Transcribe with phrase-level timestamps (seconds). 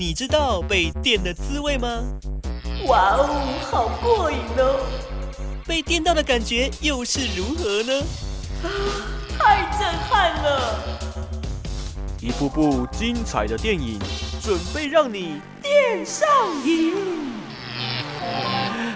[0.00, 2.02] 你知道被电的滋味吗？
[2.86, 3.28] 哇哦，
[3.70, 4.80] 好过瘾哦！
[5.66, 8.02] 被电到的感觉又是如何呢？
[9.38, 10.78] 太震撼了！
[12.18, 13.98] 一部部精彩的电影，
[14.40, 16.26] 准备让你电上
[16.64, 16.94] 瘾。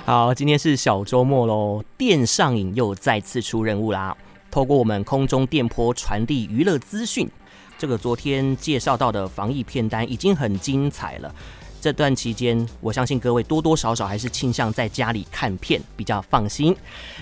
[0.07, 4.17] 好，今天是小周末喽，电上瘾又再次出任务啦！
[4.51, 7.31] 透过我们空中电波传递娱乐资讯。
[7.77, 11.35] 这个昨天介绍到的防疫片单已经很精彩了。
[11.85, 16.75] 这段期间，我相信各位多多少少还是倾向在家里看片比较放心。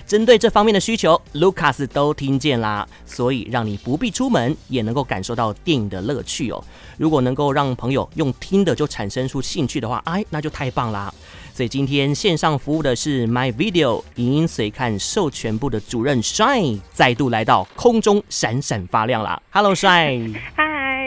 [0.07, 6.63] 针对这方面的需求，Lucas 都听见啦，所以让你不必出门也能够感受到电影的乐趣哦。
[6.97, 11.13] 如果能够让朋友用听的就产生出兴趣的话，哎，那就太棒啦。
[11.53, 19.41] 所以今天线上服务的是 My Video 影音随看授权部的主任 Shine，再度来到空中闪闪发亮啦。
[19.51, 20.39] Hello Shine。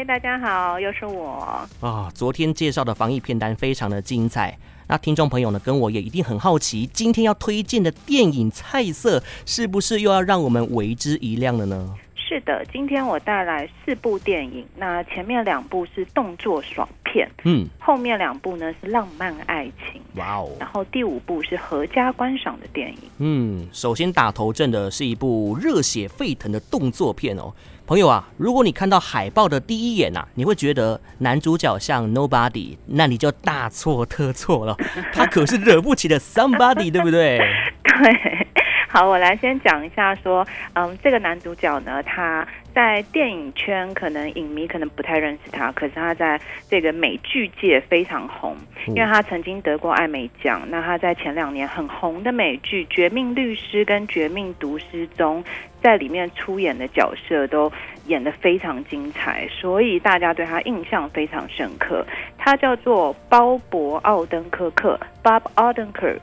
[0.06, 2.12] 大家好，又是我啊、哦！
[2.14, 11.92] 昨天介绍的防疫片单非常的精彩，那听众朋友呢，跟我也一定很好奇，今天要推荐的电影菜色是不是又要让我们为之一亮了呢？
[12.14, 27.52] 是的，今天我带来四部电影，那前面两部是动作爽片，嗯，后面两部呢是浪漫爱情，哇哦，然后第五部是合家观赏的电影，嗯，首先打头阵的是一部热血沸腾的动作片哦。
[27.86, 34.76] 朋友啊，如果你看到海报的第一眼呐、啊，你会觉得男主角像 Nobody，那你就大错特错了。
[35.14, 37.38] 他可是惹不起的 Somebody， 对不对？
[37.84, 38.46] 对。
[38.88, 48.56] 好，我来先讲一下说，嗯，这个男主角呢，他在电影圈可能影迷可能不太认识他，可是他在这个美剧界非常红，
[48.88, 50.62] 因为他曾经得过艾美奖。
[50.68, 55.44] 那他在前两年很红的美剧《绝命律师》跟《绝命毒师》中，
[55.86, 57.72] 在里面出演的角色都
[58.06, 62.04] 演得非常精彩，所以大家对他印象非常深刻。
[62.36, 66.22] 他叫做鲍勃·奥登科克 （Bob Odenkirk）。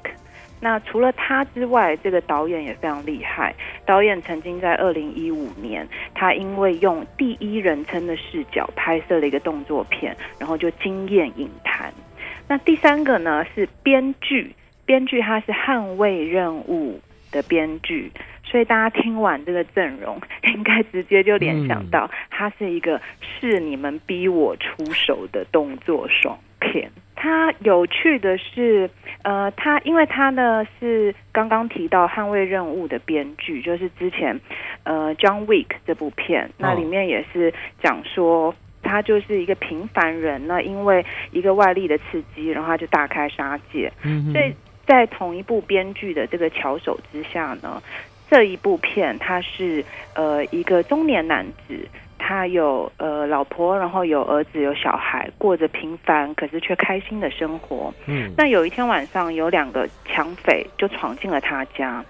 [0.59, 3.55] 那除了他之外，这个导演也非常厉害。
[3.85, 11.93] 导演曾经在二零一五年，他因为用第一人称的视角拍摄了一个动作片，然后就惊艳影坛。
[12.49, 14.53] 那第三个呢是编剧，
[14.85, 16.99] 编剧他是《捍卫任务》
[17.33, 18.11] 的编剧，
[18.53, 20.21] 所以大家听完这个阵容，
[20.53, 26.91] 应该直接就联想到，他是一个是你们逼我出手的动作爽片。
[27.15, 28.87] 他有趣的是，
[29.23, 34.39] 呃，他因为他呢是刚刚提到《捍卫任务》的编剧，就是之前
[34.83, 38.53] 呃《John Wick》这部片，那里面也是讲说
[38.83, 43.91] 他就是一个平凡人，那因为一个外力的刺激，然后他就大开杀戒。
[44.03, 44.53] 嗯，所以
[44.85, 47.81] 在同一部编剧的这个巧手之下呢，
[48.33, 49.85] 这一部片他是
[50.15, 51.87] 呃一个中年男子。
[52.25, 57.93] 他有呃老婆，然后有儿子，有小孩，过着平凡可是却开心的生活。
[58.07, 62.01] 嗯，那有一天晚上，有两个抢匪就闯进了他家。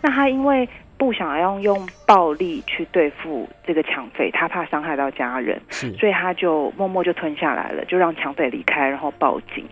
[0.00, 9.66] 那他因为不想要用暴力去对付这个抢匪，他怕伤害到家人，是，所以他就默默就吞下来了，就让抢匪离开，然后报警。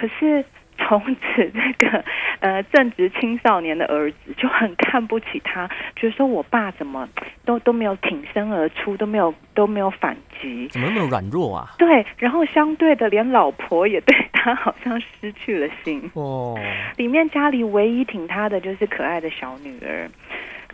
[0.00, 0.44] 可是。
[0.82, 2.02] 从此，这个
[2.40, 7.06] 呃正值青少年的儿子就很看不起他，觉得说我爸怎么
[7.44, 11.68] 都都没有挺身而出，都没有都没有反击，怎么那么软弱啊？
[11.76, 16.58] 对，然后相对的，连老婆也对他好像失去了心哦。
[16.96, 20.10] 里面家里唯一挺他的就是可爱的小女儿，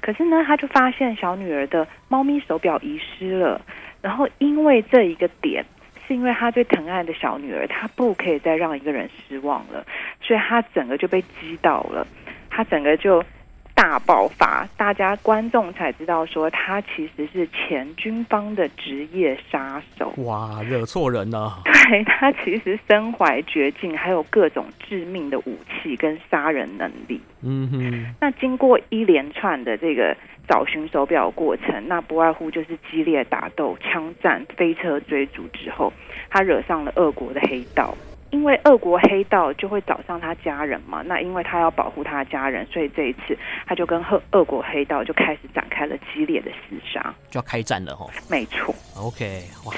[0.00, 3.60] 可是呢，他就发现小女儿的猫咪手表遗失了，
[4.00, 5.64] 然后因为这一个点。
[6.06, 9.84] 是因为他最疼爱的小女儿，他不可以再让一个人失望了，
[10.20, 12.06] 所以他整个就被击倒了，
[12.48, 13.22] 他整个就
[13.74, 20.14] 大爆发，大家观众才知道说他其实是前军方的职业杀手。
[20.18, 21.60] 哇，惹错人了！
[21.64, 27.20] 对，他其实身怀绝技，还有各种致命的武器跟杀人能力。
[27.42, 30.16] 嗯哼，那经过一连串的这个。
[30.48, 35.92] 找寻手表过程，那不外乎就是激烈打斗、枪战、飞车追逐之后，
[36.30, 37.96] 他惹上了俄国的黑道。
[38.30, 48.10] 因为俄国黑道就会找上他家人嘛，那因为他要保护他的家人，所以这一次他就跟俄俄国黑道就开始展开了激烈的厮杀，就要开战了吼。
[48.28, 48.74] 没错。
[48.96, 49.72] OK，哇，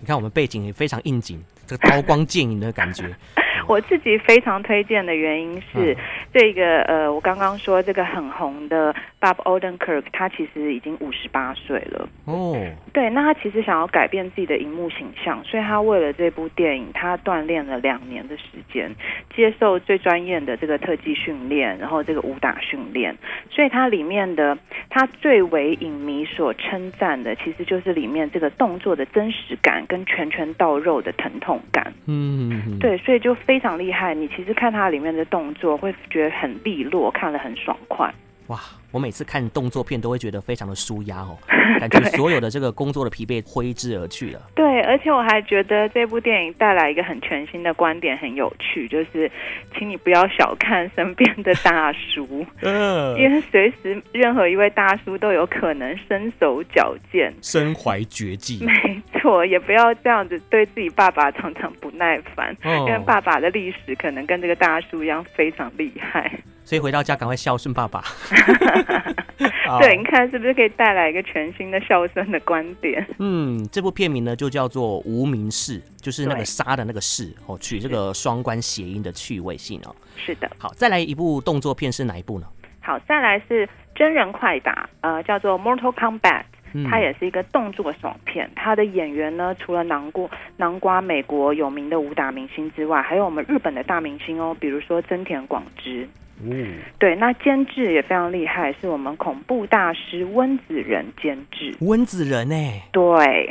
[0.00, 3.04] 你看我们背景也非常应景，这个刀光剑影的感觉。
[3.68, 5.96] 我自己非常推荐的原因是，
[6.34, 12.08] 这个呃，我刚刚说这个很红的 Bob Odenkirk，他其实已经五十八岁了。
[12.24, 12.56] 哦，
[12.92, 18.42] 对，那他其实想要改变自己的荧幕形象，所以他为了这部电影，他锻炼了两年的时
[18.72, 18.92] 间，
[19.36, 23.16] 接受最专业的这个特技训练，然后这个武打训练。
[23.48, 24.58] 所以它里面的
[24.90, 31.92] 他最为影迷所称赞的，其实就是里面这个动作的真实感跟拳拳到肉的疼痛感。
[32.08, 34.14] 嗯，对，所以就非常厉害。
[34.14, 38.12] 你其实看他里面的动作，会觉得很利落，看了很爽快。
[38.48, 38.60] 哇！
[38.94, 41.36] 我每次看动作片都会觉得非常的舒压哦，
[41.80, 44.40] 感觉所有的这个工作的疲惫挥之而去了。
[44.54, 49.28] 对，而且我还觉得这部电影带来一个很全新的观点，很有趣，就是
[49.76, 58.64] 请你不要小看身边的大叔， 嗯，因为随时任何一位大叔都有可能身手矫健、身怀绝技。
[58.64, 66.30] 没错，也不要这样子对自己爸爸常常不耐烦，哦，因为爸爸的历史可能跟这个大叔一样非常厉害。
[66.66, 68.02] 所以回到家赶快孝顺爸爸。
[69.80, 73.04] 对，你看是不是可以带来一个全新的笑声的观点？
[73.18, 79.94] 嗯，这部片名呢就叫做《无名氏》，就是那个杀的那个氏哦，取这个双关谐音的趣味性哦。
[80.16, 80.50] 是的。
[80.58, 82.46] 好，再来一部动作片是哪一部呢？
[82.80, 86.42] 好，再来是真人快打，呃，叫做《Mortal Combat》，
[86.90, 88.50] 它也是一个动作爽片。
[88.54, 96.06] 它的演员呢，除了囊括囊括美国有名的武打明星之外，还有我们日本的大明星哦，比如说真田广之。
[96.44, 101.74] 嗯，对，那监制也非常厉害，是我们恐怖大师温子仁监制。
[101.80, 103.48] 温子仁哎，对。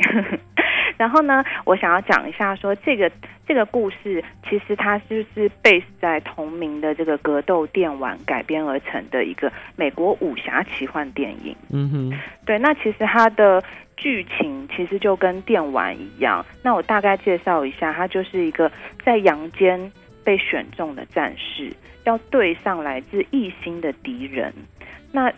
[0.96, 3.10] 然后呢，我想要讲一下说，说这个
[3.48, 11.56] 这个故事，其实它就是 base 在同名的这个格斗电玩改编而成的一个美国武侠奇幻电影。
[11.70, 12.60] 嗯哼，对。
[12.60, 13.60] 那其实它的
[13.96, 16.46] 剧情其实就跟电玩一样。
[16.62, 18.70] 那我大概介绍一下，它就是一个
[19.04, 19.90] 在阳间
[20.24, 21.72] 被选中的战士。
[22.04, 24.52] 要对上来自异星的敌人，
[25.10, 25.32] 那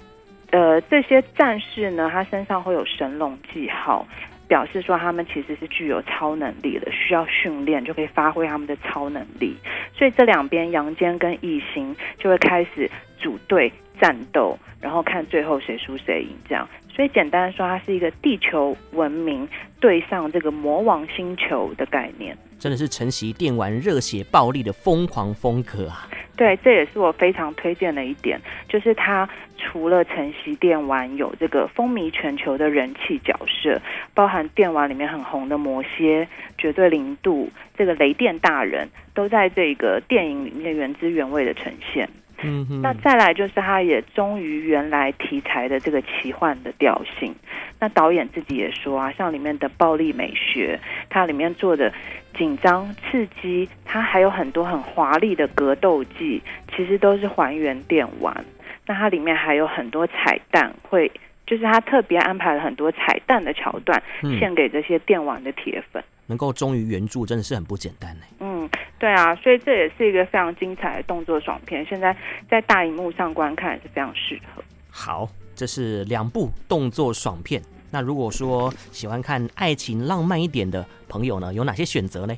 [0.50, 4.04] 呃这些战士呢，他身上会有神龙记号，
[4.48, 9.54] 表示说他们其实是具有超能力的，需要训练就可以发挥他们的超能力。
[9.94, 16.68] 所以这两边阳间跟异星就会开始组队战斗，然后看最后谁输谁赢这样。
[16.92, 19.48] 所以简单说，它是一个地球文明
[19.78, 26.08] 对上这个魔王星球的概念，真的是晨曦电玩热血暴力的疯狂风格啊！
[26.36, 28.38] 对，这也是我非常推荐的一点，
[28.68, 33.80] 就是它除了晨曦电玩有这个风靡全球的人气角色，
[34.12, 42.08] 包含电玩里面很红的魔蝎、绝对零度、这个雷电大人，都在这个电影里面原汁原味的呈现。
[42.42, 47.34] 嗯哼，那再来就是它也忠于原来题材的这个奇幻的调性。
[47.78, 50.78] 那导演自己也说啊，像里面的暴力美学，
[51.08, 51.92] 它里面做的
[52.34, 56.42] 紧张刺激，它还有很多很华丽的格斗技，
[56.74, 58.44] 其实都是还原电玩。
[58.86, 61.10] 那它里面还有很多彩蛋，会
[61.46, 64.02] 就是他特别安排了很多彩蛋的桥段，
[64.38, 66.02] 献给这些电玩的铁粉。
[66.26, 68.22] 能够忠于原著，真的是很不简单呢。
[68.40, 68.68] 嗯，
[68.98, 72.16] 对啊，所以这也是一个非常精彩的动作爽片，现在
[72.48, 74.62] 在大荧幕上观看也是非常适合。
[74.90, 77.62] 好，这是两部动作爽片。
[77.90, 82.34] 那如果说喜欢看爱情浪漫一点的朋友呢，有哪些选择呢？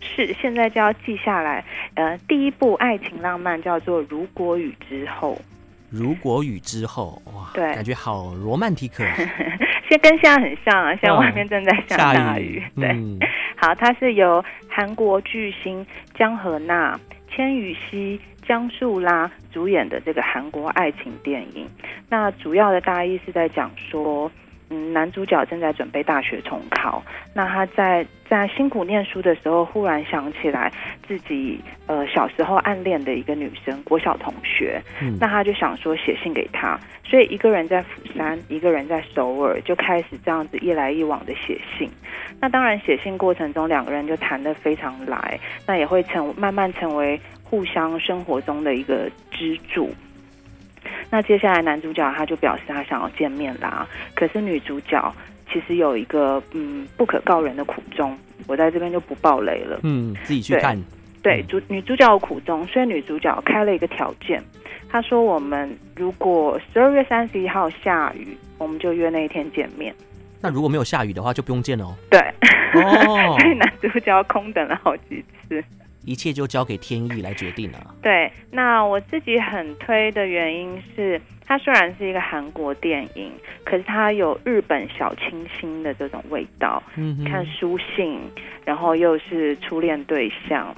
[0.00, 1.64] 是，现在就要记下来。
[1.94, 5.34] 呃，第一部爱情浪漫叫做《如果雨之后》。
[5.92, 9.04] 如果雨之后，哇，对，感觉好罗曼蒂克。
[9.88, 12.62] 现在跟现在很像啊，现在外面正在下大雨。
[12.76, 13.18] 嗯、对，嗯、
[13.56, 16.98] 好，它是由韩国巨星姜河娜、
[17.30, 18.18] 千羽熙、
[18.48, 21.68] 姜树拉主演的这个韩国爱情电影。
[22.08, 24.30] 那主要的大意是在讲说。
[24.72, 27.02] 嗯，男主角正在准备大学重考，
[27.34, 30.72] 那他在在辛苦念书的时候，忽然想起来
[31.06, 41.90] 自己呃小时候暗恋的一个女生，国小同学，嗯、那他就想说写信给她，所以一个人在釜山，一个人在首尔，就开始这样子一来一往的写信。
[42.40, 49.90] 那当然写信过程中，两个人就谈得非常来，那也会成慢慢成为互相生活中的一个支柱。
[51.12, 55.14] 那接下来男主角他就表示他想要见面啦，可是女主角
[55.52, 58.16] 其实有一个嗯不可告人的苦衷，
[58.46, 60.82] 我在这边就不爆雷了，嗯，自己去看。
[61.22, 64.42] 对，主女主角有苦衷，所以女主角开了一个条件，
[64.88, 69.94] 她说我们如果十二月三十一号下雨，我们就约那一天见面。
[70.40, 71.94] 那如果没有下雨的话，就不用见了哦。
[72.10, 72.18] 对，
[72.82, 75.62] 哦， 所以男主角空等了好几次。
[76.04, 77.94] 一切就交给天意来决定了。
[78.02, 83.32] 对，那我自己很推的原因是，它虽然是一个韩国电影，
[83.64, 86.82] 可是它有日本小清新的这种味道。
[86.96, 88.20] 嗯，看书信，
[88.64, 90.74] 然后又是初恋对象，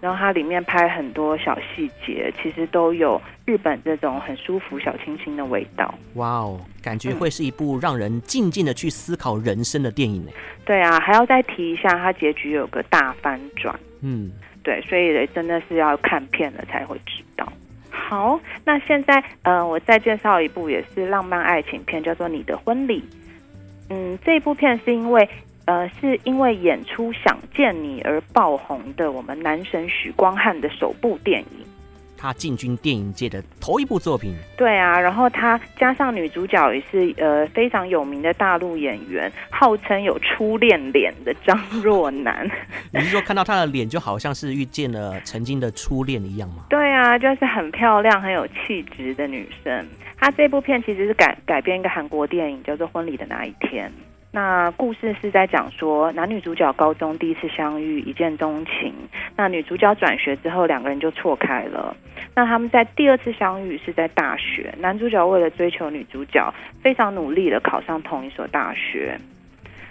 [0.00, 5.94] 然后它里面拍很多小细节，其实都有日本这种很舒服小清新的味道。
[6.14, 10.30] 哇哦，感觉会是一部让人静静的去思考人生的电影呢。
[10.64, 13.78] 对啊，还要再提一下，它结局有个大翻转。
[14.02, 14.30] 嗯，
[14.66, 17.46] 对，所以真的是要看片了才会知道。
[17.88, 23.00] 好，那现在呃，我再介绍一部也是浪漫爱情片，叫做《你的婚礼》。
[23.90, 25.28] 嗯，这部片是因为。
[25.66, 31.66] 呃，是因为演出《想见你》而爆红的我们男神许光汉的首部电影，
[32.16, 34.34] 他进军电影界的头一部作品。
[34.56, 42.50] 对啊，然后他加上女主角也是呃非常有名的大陆演员，号称有初恋脸的张若楠。
[42.92, 46.64] 你是说看到她的脸就好像是遇见了曾经的初恋一样吗？
[46.68, 49.86] 对啊，就是很漂亮、很有气质的女生。
[50.18, 53.88] 她这部片其实是改改编一个韩国电影，叫做《婚礼的那一天》。
[54.36, 58.92] 那故事是在讲说，男女主角高中第一次相遇，一见钟情。
[59.34, 61.96] 那女主角转学之后，两个人就错开了。
[62.34, 66.52] 那他们在第二次相遇是在大学，男主角为了追求女主角，
[66.82, 69.18] 非常努力的考上同一所大学。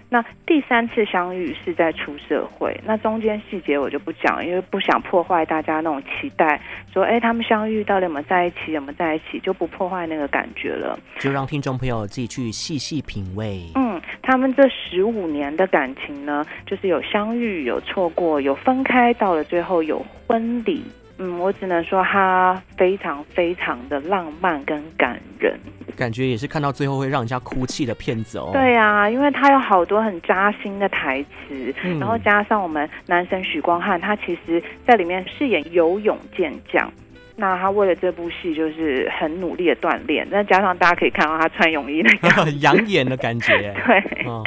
[0.08, 6.62] 那第三次相遇是在出社会，那中间细节我就不讲，因为不想破坏大家那种期待。
[6.94, 8.74] 说，哎，他们相遇到底有没有在一起？
[8.74, 9.40] 有没有在一起？
[9.40, 10.98] 就不破坏那个感觉了。
[11.18, 13.64] 就让听众朋友自己去细细品味。
[13.74, 13.95] 嗯，
[14.26, 20.84] 他们这十五年的感情呢，就是有相遇，有错过，有分开，到了最后有婚礼。
[21.18, 25.58] 嗯，我只能说他非常非常的浪漫跟感人，
[25.96, 28.50] 感觉也是看到最后会让人家哭泣的片子哦。
[28.52, 36.92] 对啊，因为他有好多很扎心的台词，嗯，然后加上我们男神许光汉，他其实在里面饰演游泳健将。
[37.38, 44.42] 那他为了这部戏就是很努力的锻炼，那加上大家可以看到他穿泳衣那个 养眼的感觉， 对，哦、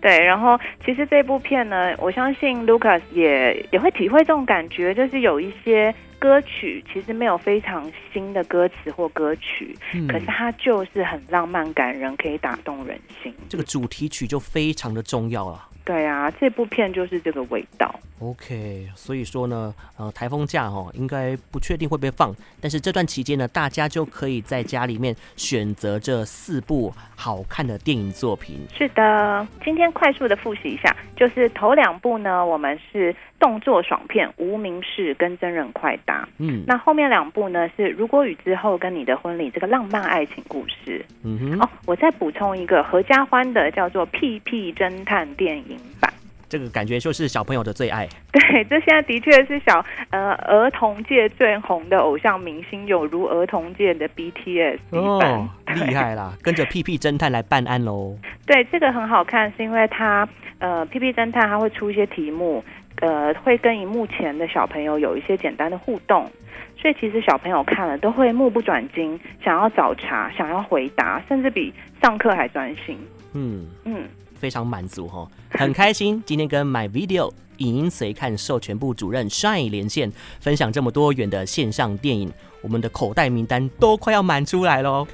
[0.00, 0.18] 对。
[0.18, 13.32] 然后其实这部片呢，我相信 Lucas 也也会体会这种感觉，就是有一些歌曲其实没有非常新的歌词或歌曲，嗯、可是它就是很浪漫感人，可以打动人心。
[13.48, 15.68] 这个主题曲就非常的重要了。
[15.84, 17.94] 对啊，这部片就是这个味道。
[18.20, 28.66] OK，所以说呢，呃，台风假哦，应该不确定会不会放，但是这段期间呢，大家就可以在家里面选择这四部好看的电影作品。
[28.74, 33.14] 是的，今天快速的复习一下，就是头两部呢，我们是
[33.44, 36.22] 动作爽片《无名氏》跟《真人快打》。
[36.38, 41.04] 嗯，那后面两部呢是《如果雨之后》跟《你的婚礼》这个浪漫爱情故事。
[41.22, 46.10] 嗯哼，哦，我再补充一个合家欢的，叫做《屁屁侦探》电影版。
[46.48, 48.08] 这个感觉就是小朋友的最爱。
[48.32, 56.32] 对，这现在的确是小呃儿童界最红的偶像明星，有如儿童界的 BTS 哦，厉害啦！
[56.42, 58.16] 跟着屁屁侦探来办案喽。
[58.46, 60.26] 对，这个很好看，是因为他
[60.60, 62.62] 呃屁屁侦探他会出一些题目，
[63.00, 66.30] 呃会跟荧幕前的小朋友有一些简单的互动，
[66.76, 71.72] 所以其实小朋友看了都会目不转睛，想要找茬，想要回答，甚至比
[72.02, 72.98] 上课还专心。
[73.32, 74.04] 嗯嗯。
[74.34, 85.06] 非常满足哈，很开心今天跟 My Video 影音随看授权部主任 Shine 连线，分享这么多元的线上电影，我们的口袋名单都快要满出来喽，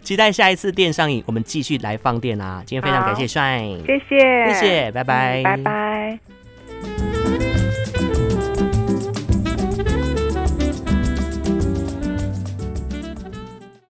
[0.00, 2.62] 期待下一次电上影，我们继续来放电啦！
[2.64, 6.37] 今天非常感谢 Shine，谢谢，谢谢，拜拜，拜拜。